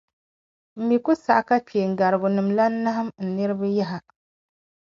M 0.75 0.79
mi 0.87 0.95
ku 1.03 1.11
saɣi 1.23 1.43
ka 1.47 1.57
kpeengarigunim’ 1.67 2.47
lan 2.57 2.73
nahim 2.83 3.09
n 3.23 3.25
niriba 3.35 3.67
yaha. 3.77 3.97